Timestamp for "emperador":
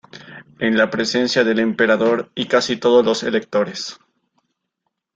1.59-2.31